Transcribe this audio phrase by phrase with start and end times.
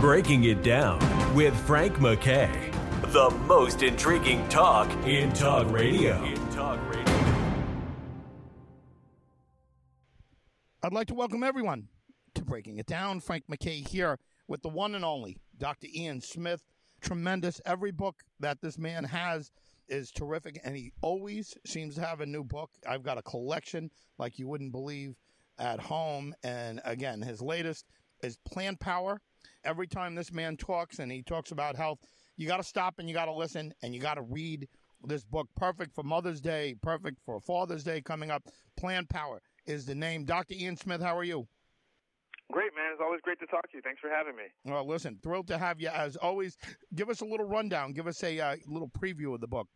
[0.00, 0.98] Breaking It Down
[1.34, 2.72] with Frank McKay.
[3.12, 6.24] The most intriguing talk in talk radio.
[6.24, 7.14] In talk radio.
[10.82, 11.88] I'd like to welcome everyone
[12.34, 13.20] to Breaking It Down.
[13.20, 14.18] Frank McKay here
[14.48, 15.88] with the one and only Dr.
[15.94, 16.62] Ian Smith.
[17.02, 17.60] Tremendous.
[17.66, 19.50] Every book that this man has
[19.86, 22.70] is terrific, and he always seems to have a new book.
[22.88, 25.16] I've got a collection like you wouldn't believe
[25.58, 26.34] at home.
[26.42, 27.84] And again, his latest
[28.22, 29.20] is Plant Power
[29.64, 31.98] Every time this man talks and he talks about health,
[32.36, 34.68] you got to stop and you got to listen and you got to read
[35.04, 35.48] this book.
[35.56, 38.42] Perfect for Mother's Day, perfect for Father's Day coming up.
[38.76, 40.24] Plant Power is the name.
[40.24, 40.54] Dr.
[40.54, 41.46] Ian Smith, how are you?
[42.50, 42.90] Great, man.
[42.92, 43.82] It's always great to talk to you.
[43.82, 44.50] Thanks for having me.
[44.64, 46.56] Well, listen, thrilled to have you as always.
[46.94, 47.92] Give us a little rundown.
[47.92, 49.68] Give us a uh, little preview of the book.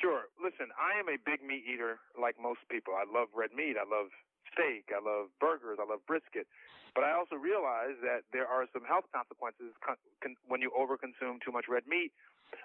[0.00, 0.22] Sure.
[0.42, 2.94] Listen, I am a big meat eater like most people.
[2.94, 3.74] I love red meat.
[3.74, 4.10] I love
[4.52, 4.90] steak.
[4.94, 5.78] I love burgers.
[5.80, 6.46] I love brisket.
[6.94, 11.42] But I also realize that there are some health consequences con- con- when you overconsume
[11.42, 12.14] too much red meat.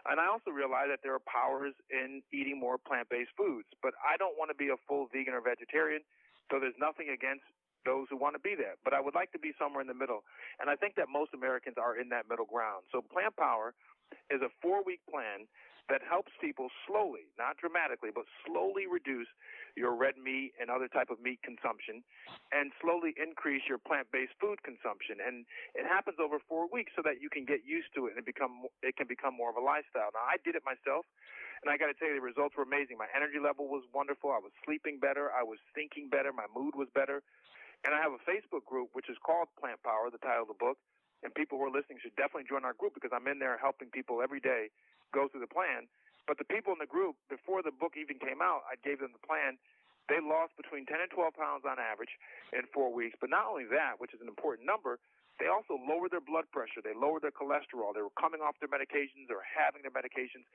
[0.06, 3.66] And I also realize that there are powers in eating more plant-based foods.
[3.82, 6.06] But I don't want to be a full vegan or vegetarian,
[6.54, 7.46] so there's nothing against
[7.90, 8.78] those who want to be there.
[8.86, 10.22] But I would like to be somewhere in the middle.
[10.62, 12.86] And I think that most Americans are in that middle ground.
[12.92, 13.74] So Plant Power
[14.30, 15.50] is a four-week plan
[15.90, 19.28] that helps people slowly, not dramatically, but slowly reduce
[19.74, 22.06] your red meat and other type of meat consumption
[22.54, 25.18] and slowly increase your plant-based food consumption.
[25.18, 28.22] And it happens over 4 weeks so that you can get used to it and
[28.22, 30.14] it become it can become more of a lifestyle.
[30.14, 31.10] Now I did it myself
[31.66, 33.02] and I got to tell you the results were amazing.
[33.02, 34.30] My energy level was wonderful.
[34.30, 37.26] I was sleeping better, I was thinking better, my mood was better.
[37.82, 40.60] And I have a Facebook group which is called Plant Power, the title of the
[40.60, 40.78] book
[41.24, 43.92] and people who are listening should definitely join our group because I'm in there helping
[43.92, 44.72] people every day
[45.14, 45.90] go through the plan.
[46.30, 49.14] But the people in the group, before the book even came out, I gave them
[49.14, 49.58] the plan.
[50.10, 52.14] They lost between 10 and 12 pounds on average
[52.54, 53.18] in four weeks.
[53.18, 54.98] But not only that, which is an important number,
[55.38, 56.84] they also lowered their blood pressure.
[56.84, 57.96] They lowered their cholesterol.
[57.96, 60.46] They were coming off their medications or having their medications.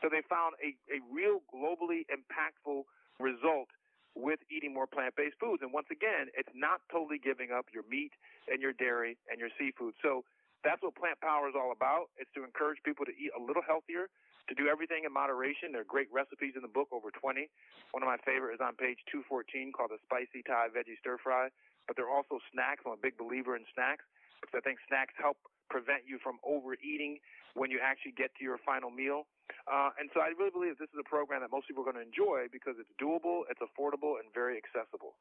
[0.00, 2.88] So they found a, a real globally impactful
[3.20, 3.68] result
[4.16, 5.62] with eating more plant-based foods.
[5.62, 8.10] And once again, it's not totally giving up your meat
[8.48, 9.94] and your dairy and your seafood.
[10.02, 10.24] So
[10.64, 12.12] that's what Plant Power is all about.
[12.20, 14.12] It's to encourage people to eat a little healthier,
[14.48, 15.72] to do everything in moderation.
[15.72, 17.48] There are great recipes in the book, over 20.
[17.96, 21.48] One of my favorite is on page 214 called the Spicy Thai Veggie Stir Fry.
[21.88, 22.84] But there are also snacks.
[22.84, 24.04] I'm a big believer in snacks
[24.38, 25.40] because I think snacks help
[25.72, 27.18] prevent you from overeating
[27.54, 29.24] when you actually get to your final meal.
[29.66, 31.98] Uh, and so I really believe this is a program that most people are going
[31.98, 35.16] to enjoy because it's doable, it's affordable, and very accessible.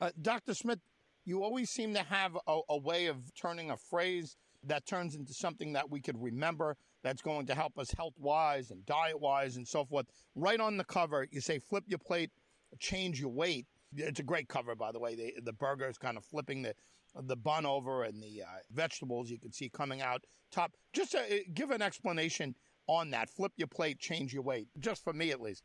[0.00, 0.54] Uh, Dr.
[0.54, 0.80] Smith,
[1.24, 5.34] you always seem to have a, a way of turning a phrase that turns into
[5.34, 9.56] something that we could remember that's going to help us health wise and diet wise
[9.56, 10.06] and so forth.
[10.34, 12.30] Right on the cover, you say flip your plate,
[12.78, 13.66] change your weight.
[13.96, 15.14] It's a great cover, by the way.
[15.14, 16.74] The, the burger is kind of flipping the
[17.14, 20.72] the bun over and the uh, vegetables you can see coming out top.
[20.94, 21.20] Just uh,
[21.52, 22.54] give an explanation
[22.86, 23.28] on that.
[23.28, 25.62] Flip your plate, change your weight, just for me at least.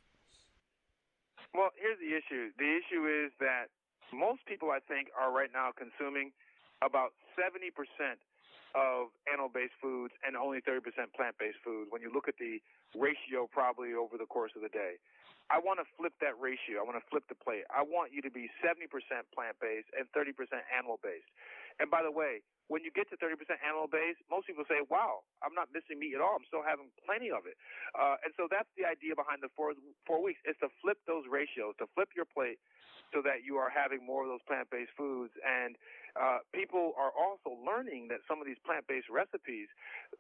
[1.54, 2.52] Well, here's the issue.
[2.60, 3.68] The issue is that
[4.14, 6.32] most people, I think, are right now consuming
[6.84, 7.72] about 70%
[8.78, 10.86] of animal-based foods and only 30%
[11.18, 12.62] plant-based foods when you look at the
[12.94, 15.02] ratio probably over the course of the day.
[15.50, 16.78] I want to flip that ratio.
[16.78, 17.64] I want to flip the plate.
[17.72, 18.86] I want you to be 70%
[19.34, 20.36] plant-based and 30%
[20.70, 21.32] animal-based.
[21.80, 25.24] And by the way, when you get to 30% animal based, most people say, wow,
[25.40, 26.36] I'm not missing meat at all.
[26.36, 27.56] I'm still having plenty of it.
[27.96, 29.72] Uh, and so that's the idea behind the four,
[30.04, 32.60] four weeks is to flip those ratios, to flip your plate
[33.16, 35.32] so that you are having more of those plant based foods.
[35.40, 35.80] And
[36.18, 39.70] uh, people are also learning that some of these plant based recipes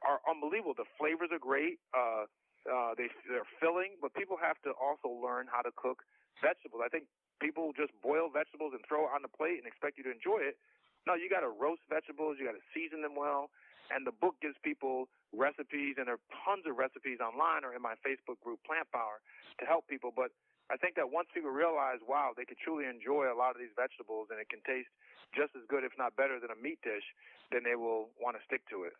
[0.05, 0.77] are unbelievable.
[0.77, 1.81] The flavors are great.
[1.91, 2.29] Uh,
[2.69, 6.03] uh, they, they're filling, but people have to also learn how to cook
[6.43, 6.83] vegetables.
[6.83, 7.07] I think
[7.39, 10.43] people just boil vegetables and throw it on the plate and expect you to enjoy
[10.43, 10.59] it
[11.07, 12.35] no, you got to roast vegetables.
[12.35, 13.47] You got to season them well.
[13.87, 17.79] And the book gives people recipes, and there are tons of recipes online or in
[17.79, 19.23] my Facebook group, Plant Power,
[19.59, 20.11] to help people.
[20.11, 20.35] But
[20.69, 23.71] I think that once people realize, wow, they can truly enjoy a lot of these
[23.75, 24.89] vegetables and it can taste
[25.35, 27.03] just as good, if not better, than a meat dish,
[27.51, 28.93] then they will want to stick to it.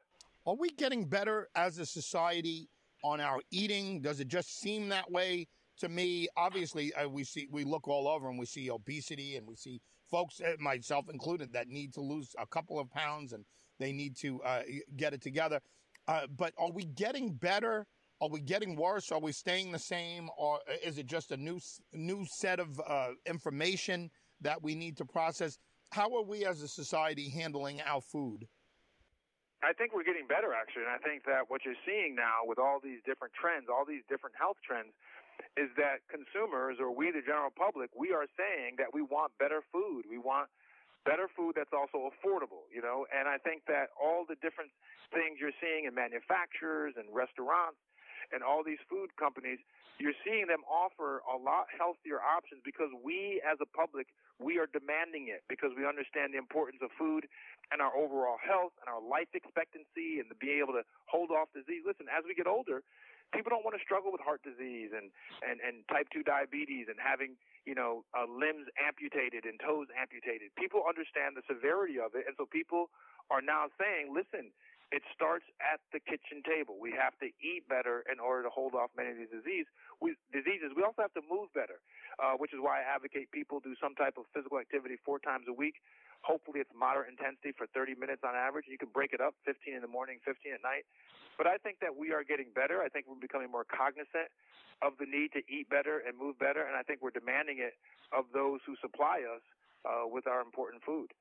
[0.46, 2.70] Are we getting better as a society
[3.04, 4.02] on our eating?
[4.02, 5.48] Does it just seem that way
[5.80, 6.30] to me?
[6.38, 9.82] Obviously, uh, we see we look all over and we see obesity and we see
[10.10, 13.44] folks, eh, myself included, that need to lose a couple of pounds and
[13.78, 14.62] they need to uh,
[14.96, 15.60] get it together.
[16.08, 17.86] Uh, but are we getting better?
[18.20, 19.12] Are we getting worse?
[19.12, 20.30] Are we staying the same?
[20.38, 21.60] Or is it just a new
[21.94, 24.10] new set of uh, information
[24.42, 25.58] that we need to process?
[25.92, 28.48] How are we as a society handling our food?
[29.64, 30.86] I think we're getting better, actually.
[30.86, 34.06] And I think that what you're seeing now with all these different trends, all these
[34.10, 34.94] different health trends,
[35.58, 39.62] is that consumers or we, the general public, we are saying that we want better
[39.74, 40.06] food.
[40.10, 40.50] We want
[41.06, 43.06] better food that's also affordable, you know.
[43.10, 44.70] And I think that all the different
[45.14, 47.82] things you're seeing in manufacturers and restaurants
[48.32, 49.60] and all these food companies,
[49.98, 54.70] you're seeing them offer a lot healthier options because we as a public, we are
[54.70, 57.26] demanding it because we understand the importance of food
[57.74, 61.50] and our overall health and our life expectancy and to be able to hold off
[61.52, 61.82] disease.
[61.82, 62.86] Listen, as we get older,
[63.34, 65.12] people don't want to struggle with heart disease and
[65.44, 67.36] and and type 2 diabetes and having
[67.68, 72.36] you know uh, limbs amputated and toes amputated people understand the severity of it and
[72.40, 72.88] so people
[73.28, 74.52] are now saying listen
[74.92, 78.74] it starts at the kitchen table we have to eat better in order to hold
[78.74, 79.68] off many of these disease
[80.00, 81.84] we, diseases we also have to move better
[82.24, 85.46] uh, which is why i advocate people do some type of physical activity four times
[85.50, 85.82] a week
[86.22, 88.66] Hopefully, it's moderate intensity for 30 minutes on average.
[88.68, 90.86] You can break it up 15 in the morning, 15 at night.
[91.38, 92.82] But I think that we are getting better.
[92.82, 94.34] I think we're becoming more cognizant
[94.82, 96.66] of the need to eat better and move better.
[96.66, 97.78] And I think we're demanding it
[98.12, 99.42] of those who supply us
[99.86, 101.14] uh, with our important food.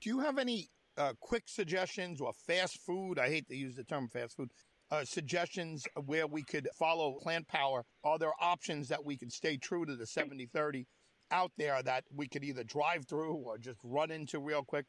[0.00, 3.18] Do you have any uh, quick suggestions or fast food?
[3.18, 4.50] I hate to use the term fast food.
[4.90, 7.84] Uh, suggestions where we could follow plant power?
[8.04, 10.86] Are there options that we could stay true to the 70 30
[11.30, 14.84] out there that we could either drive through or just run into real quick?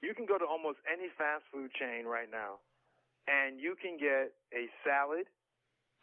[0.00, 2.60] You can go to almost any fast food chain right now,
[3.26, 5.26] and you can get a salad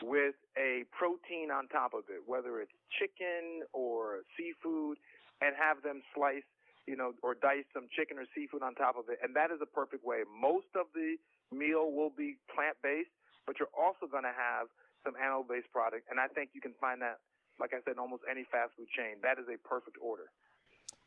[0.04, 4.98] with a protein on top of it, whether it's chicken or seafood,
[5.40, 6.46] and have them slice,
[6.88, 9.20] you know, or dice some chicken or seafood on top of it.
[9.22, 10.24] And that is a perfect way.
[10.26, 11.18] Most of the
[11.54, 13.14] meal will be plant based,
[13.46, 14.68] but you're also going to have
[15.06, 16.10] some animal based product.
[16.10, 17.22] And I think you can find that
[17.62, 19.18] like I said, in almost any fast food chain.
[19.22, 20.32] That is a perfect order.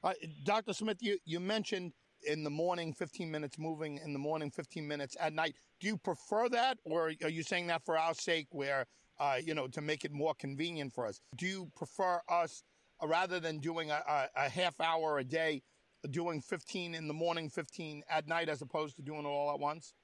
[0.03, 0.13] Uh,
[0.45, 0.73] Dr.
[0.73, 1.93] Smith, you, you mentioned
[2.27, 5.57] in the morning 15 minutes moving, in the morning 15 minutes at night.
[5.81, 8.87] Do you prefer that, or are you saying that for our sake, where,
[9.19, 11.21] uh, you know, to make it more convenient for us?
[11.37, 12.63] Do you prefer us,
[13.03, 15.63] Uh, rather than doing a, a, a half hour a day,
[16.11, 19.59] doing 15 in the morning, 15 at night, as opposed to doing it all at
[19.59, 19.95] once?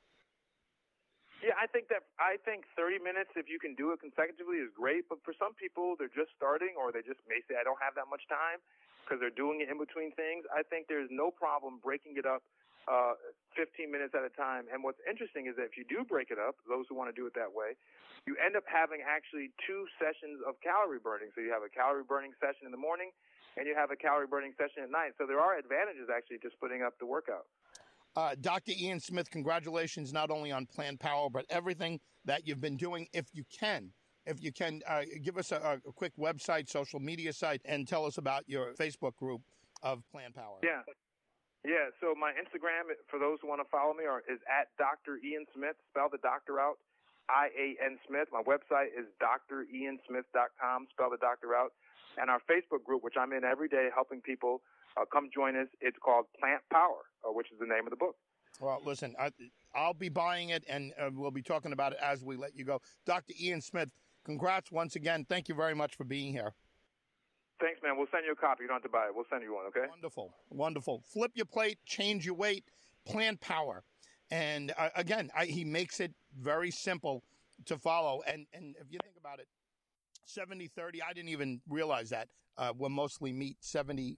[1.40, 4.69] Yeah, I think that I think 30 minutes if you can do it consecutively is
[4.76, 5.08] great.
[5.08, 7.96] But for some people, they're just starting, or they just may say, "I don't have
[7.96, 8.60] that much time,"
[9.00, 10.44] because they're doing it in between things.
[10.52, 12.44] I think there's no problem breaking it up
[12.90, 13.14] uh,
[13.54, 14.66] 15 minutes at a time.
[14.66, 17.16] And what's interesting is that if you do break it up, those who want to
[17.16, 17.78] do it that way,
[18.26, 21.31] you end up having actually two sessions of calorie burning.
[21.32, 23.14] So you have a calorie burning session in the morning,
[23.56, 25.14] and you have a calorie burning session at night.
[25.16, 27.46] So there are advantages actually to splitting up the workout.
[28.19, 28.72] Uh, Dr.
[28.75, 33.06] Ian Smith, congratulations not only on Plant Power, but everything that you've been doing.
[33.14, 33.92] If you can,
[34.26, 38.04] if you can, uh, give us a, a, quick website, social media site, and tell
[38.04, 39.40] us about your Facebook group
[39.82, 40.58] of Plant Power.
[40.62, 40.82] Yeah.
[41.65, 45.21] Yeah, so my Instagram, for those who want to follow me, are, is at Dr.
[45.21, 45.77] Ian Smith.
[45.93, 46.81] Spell the doctor out,
[47.29, 48.29] I A N Smith.
[48.33, 50.89] My website is driansmith.com.
[50.91, 51.73] Spell the doctor out.
[52.17, 54.62] And our Facebook group, which I'm in every day helping people
[54.97, 55.69] uh, come join us.
[55.81, 58.17] It's called Plant Power, uh, which is the name of the book.
[58.59, 59.31] Well, listen, I,
[59.75, 62.65] will be buying it, and uh, we'll be talking about it as we let you
[62.65, 62.81] go.
[63.07, 63.35] Dr.
[63.41, 63.91] Ian Smith,
[64.25, 65.25] congrats once again.
[65.29, 66.55] Thank you very much for being here.
[67.61, 67.97] Thanks, man.
[67.97, 68.62] We'll send you a copy.
[68.62, 69.15] You don't have to buy it.
[69.15, 69.87] We'll send you one, okay?
[69.89, 70.33] Wonderful.
[70.51, 71.03] Wonderful.
[71.12, 72.65] Flip your plate, change your weight,
[73.07, 73.85] plant power.
[74.31, 77.23] And uh, again, I, he makes it very simple
[77.67, 78.23] to follow.
[78.27, 79.49] And, and if you think about it,
[80.25, 82.29] 70 30, I didn't even realize that.
[82.57, 84.17] Uh, we're mostly meat, 70%.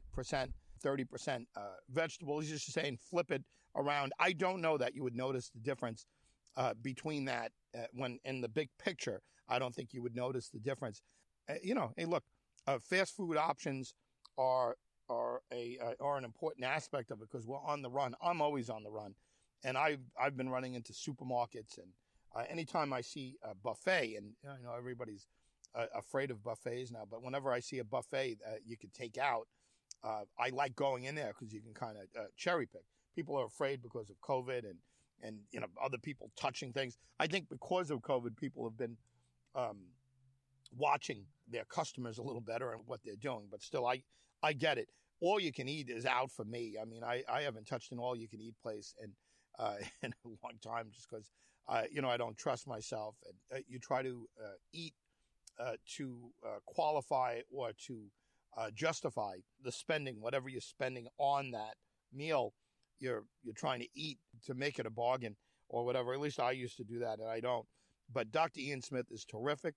[0.82, 1.60] 30% uh,
[1.90, 2.44] vegetables.
[2.44, 3.42] He's just saying flip it
[3.76, 4.12] around.
[4.18, 6.06] I don't know that you would notice the difference
[6.56, 9.22] uh, between that uh, when in the big picture.
[9.48, 11.02] I don't think you would notice the difference.
[11.48, 12.24] Uh, you know, hey, look,
[12.66, 13.94] uh, fast food options
[14.38, 14.76] are
[15.08, 18.14] are a uh, are an important aspect of it because we're on the run.
[18.22, 19.14] I'm always on the run,
[19.64, 21.88] and I've I've been running into supermarkets and
[22.48, 25.26] anytime I see a buffet, and you know everybody's
[25.94, 29.46] afraid of buffets now, but whenever I see a buffet that you could take out
[30.04, 32.82] uh, I like going in there because you can kind of uh, cherry pick.
[33.14, 34.78] People are afraid because of COVID and
[35.22, 36.96] and you know other people touching things.
[37.20, 38.96] I think because of COVID, people have been
[39.54, 39.78] um,
[40.76, 43.48] watching their customers a little better and what they're doing.
[43.50, 44.02] But still, I
[44.42, 44.88] I get it.
[45.20, 46.76] All you can eat is out for me.
[46.80, 49.12] I mean, I, I haven't touched an all you can eat place in
[49.58, 51.30] uh, in a long time just because
[51.68, 53.16] uh, you know I don't trust myself.
[53.26, 54.94] And uh, you try to uh, eat
[55.96, 56.32] to
[56.66, 58.10] qualify or to
[58.56, 61.74] uh, justify the spending, whatever you're spending on that
[62.12, 62.52] meal,
[62.98, 65.36] you're you're trying to eat to make it a bargain
[65.68, 66.12] or whatever.
[66.12, 67.66] At least I used to do that, and I don't.
[68.12, 68.60] But Dr.
[68.60, 69.74] Ian Smith is terrific,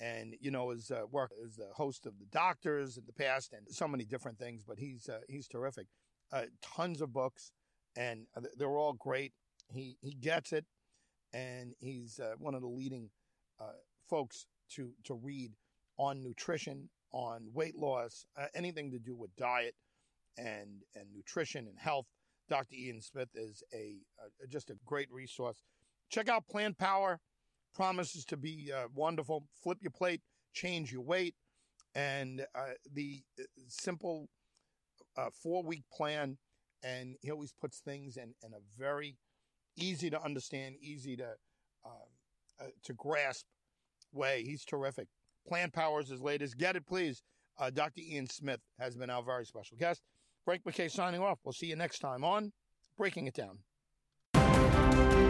[0.00, 3.52] and you know his uh, work as the host of the Doctors in the past,
[3.52, 4.62] and so many different things.
[4.66, 5.86] But he's uh, he's terrific.
[6.32, 7.52] Uh, tons of books,
[7.96, 9.32] and uh, they're all great.
[9.72, 10.64] He he gets it,
[11.32, 13.10] and he's uh, one of the leading
[14.08, 15.52] folks to to read
[15.98, 19.74] on nutrition on weight loss, uh, anything to do with diet.
[20.36, 22.06] and, and nutrition and health.
[22.48, 22.74] Dr.
[22.76, 23.96] Ian Smith is a,
[24.44, 25.62] a just a great resource.
[26.10, 27.20] Check out Plant Power.
[27.78, 29.44] Promises to be uh, wonderful.
[29.62, 30.20] Flip your plate,
[30.52, 31.36] change your weight,
[31.94, 34.28] and uh, the uh, simple
[35.16, 36.38] uh, four week plan.
[36.82, 39.16] And he always puts things in, in a very
[39.76, 41.28] easy to understand, easy to
[41.86, 41.92] um,
[42.60, 43.46] uh, to grasp
[44.12, 44.42] way.
[44.44, 45.06] He's terrific.
[45.46, 46.58] Plan Powers is latest.
[46.58, 47.22] Get it, please.
[47.60, 48.00] Uh, Dr.
[48.00, 50.02] Ian Smith has been our very special guest.
[50.44, 51.38] Frank McKay signing off.
[51.44, 52.50] We'll see you next time on
[52.96, 55.27] Breaking It Down.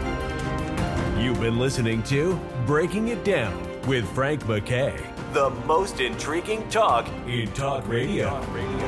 [1.19, 3.53] You've been listening to Breaking It Down
[3.87, 4.97] with Frank McKay,
[5.33, 8.29] the most intriguing talk in talk radio.
[8.29, 8.78] Talk radio.